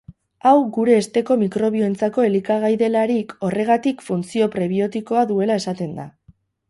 Hau 0.51 0.53
gure 0.77 0.93
hesteko 1.01 1.35
mikrobioentzako 1.41 2.25
elikagai 2.29 2.71
delarik, 2.83 3.35
horregatik 3.49 4.01
funtzio 4.09 4.49
prebiotikoa 4.57 5.27
duela 5.35 5.63
esaten 5.63 5.93
da. 6.01 6.09